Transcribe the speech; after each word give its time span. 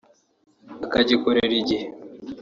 akagikorera 0.85 1.55
igihe 1.61 1.85